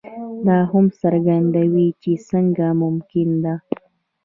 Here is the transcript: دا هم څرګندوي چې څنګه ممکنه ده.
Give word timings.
دا 0.47 0.57
هم 0.71 0.85
څرګندوي 1.01 1.87
چې 2.01 2.11
څنګه 2.29 2.67
ممکنه 2.81 3.35
ده. 3.43 3.55